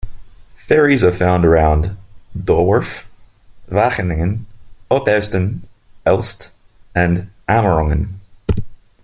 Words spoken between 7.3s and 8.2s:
Amerongen.